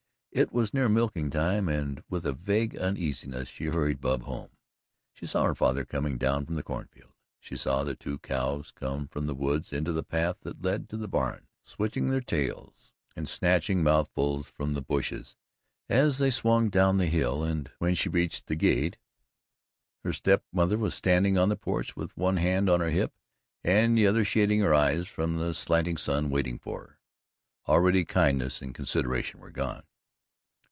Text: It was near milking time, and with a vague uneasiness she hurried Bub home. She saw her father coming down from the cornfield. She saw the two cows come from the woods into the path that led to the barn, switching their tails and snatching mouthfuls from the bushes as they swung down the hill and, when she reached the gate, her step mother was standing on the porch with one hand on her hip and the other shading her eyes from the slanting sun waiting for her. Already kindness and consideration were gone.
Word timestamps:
It 0.33 0.53
was 0.53 0.73
near 0.73 0.87
milking 0.87 1.29
time, 1.29 1.67
and 1.67 2.01
with 2.07 2.25
a 2.25 2.31
vague 2.31 2.77
uneasiness 2.77 3.49
she 3.49 3.65
hurried 3.65 3.99
Bub 3.99 4.21
home. 4.23 4.51
She 5.13 5.25
saw 5.25 5.43
her 5.43 5.53
father 5.53 5.83
coming 5.83 6.17
down 6.17 6.45
from 6.45 6.55
the 6.55 6.63
cornfield. 6.63 7.11
She 7.41 7.57
saw 7.57 7.83
the 7.83 7.95
two 7.95 8.17
cows 8.17 8.71
come 8.71 9.09
from 9.09 9.27
the 9.27 9.35
woods 9.35 9.73
into 9.73 9.91
the 9.91 10.05
path 10.05 10.39
that 10.43 10.61
led 10.63 10.87
to 10.87 10.95
the 10.95 11.09
barn, 11.09 11.47
switching 11.65 12.07
their 12.07 12.21
tails 12.21 12.93
and 13.13 13.27
snatching 13.27 13.83
mouthfuls 13.83 14.49
from 14.49 14.73
the 14.73 14.81
bushes 14.81 15.35
as 15.89 16.17
they 16.17 16.31
swung 16.31 16.69
down 16.69 16.97
the 16.97 17.07
hill 17.07 17.43
and, 17.43 17.69
when 17.79 17.93
she 17.93 18.07
reached 18.07 18.47
the 18.47 18.55
gate, 18.55 18.97
her 20.05 20.13
step 20.13 20.45
mother 20.53 20.77
was 20.77 20.95
standing 20.95 21.37
on 21.37 21.49
the 21.49 21.57
porch 21.57 21.97
with 21.97 22.15
one 22.15 22.37
hand 22.37 22.69
on 22.69 22.79
her 22.79 22.89
hip 22.91 23.11
and 23.65 23.97
the 23.97 24.07
other 24.07 24.23
shading 24.23 24.61
her 24.61 24.73
eyes 24.73 25.09
from 25.09 25.35
the 25.35 25.53
slanting 25.53 25.97
sun 25.97 26.29
waiting 26.29 26.57
for 26.57 26.79
her. 26.79 26.99
Already 27.67 28.05
kindness 28.05 28.61
and 28.61 28.73
consideration 28.73 29.41
were 29.41 29.51
gone. 29.51 29.83